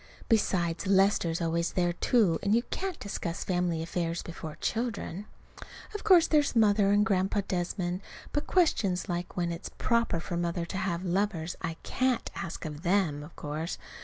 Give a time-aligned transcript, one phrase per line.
[0.27, 5.27] Besides, Lester's always there, too; and you can't discuss family affairs before children.
[5.93, 8.01] Of course there's Mother and Grandpa Desmond.
[8.33, 12.81] But questions like when it's proper for Mother to have lovers I can't ask of
[12.81, 13.77] them, of course.